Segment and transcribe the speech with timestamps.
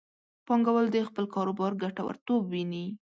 [0.47, 2.85] پانګوال د خپل کاروبار ګټورتوب ویني.